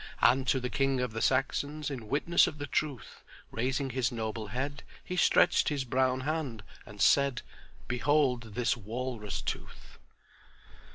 "'And 0.19 0.47
to 0.47 0.59
the 0.59 0.71
King 0.71 0.99
of 0.99 1.13
the 1.13 1.21
Saxons 1.21 1.91
In 1.91 2.07
witness 2.07 2.47
of 2.47 2.57
the 2.57 2.65
truth, 2.65 3.21
Raising 3.51 3.91
his 3.91 4.11
noble 4.11 4.47
head, 4.47 4.81
He 5.05 5.15
stretched 5.15 5.69
his 5.69 5.83
brown 5.83 6.21
hand 6.21 6.63
and 6.87 6.99
said, 6.99 7.43
"Behold 7.87 8.55
this 8.55 8.75
walrus 8.75 9.43
tooth." 9.43 9.99